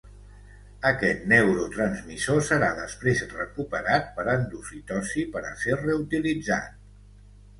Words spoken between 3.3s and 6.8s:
recuperat per endocitosi per a ser reutilitzat.